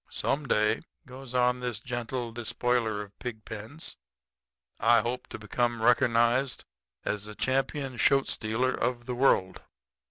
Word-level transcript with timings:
Some 0.09 0.47
day,' 0.47 0.81
goes 1.05 1.35
on 1.35 1.59
this 1.59 1.79
gentle 1.79 2.31
despoiler 2.31 3.03
of 3.03 3.19
pig 3.19 3.45
pens, 3.45 3.97
'I 4.79 5.01
hope 5.01 5.27
to 5.27 5.37
become 5.37 5.79
reckernized 5.83 6.63
as 7.05 7.25
the 7.25 7.35
champion 7.35 7.97
shoat 7.97 8.25
stealer 8.27 8.71
of 8.73 9.05
the 9.05 9.13
world.' 9.13 9.61